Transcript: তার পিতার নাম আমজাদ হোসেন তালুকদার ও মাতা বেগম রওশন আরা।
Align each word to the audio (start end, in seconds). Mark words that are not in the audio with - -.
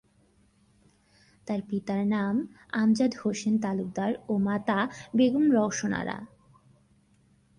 তার 1.47 1.59
পিতার 1.69 2.01
নাম 2.07 2.35
আমজাদ 2.73 3.11
হোসেন 3.21 3.55
তালুকদার 3.57 4.11
ও 4.29 4.33
মাতা 4.37 4.79
বেগম 5.15 5.45
রওশন 5.51 5.91
আরা। 5.93 6.17